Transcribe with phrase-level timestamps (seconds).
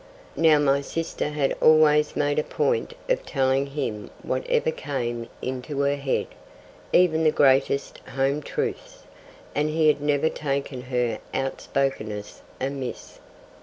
[0.35, 5.95] Now my sister had always made a point of telling him whatever came into her
[5.95, 6.25] head,
[6.91, 9.03] even the greatest home truths,
[9.53, 13.19] and he had never taken her outspokenness amiss.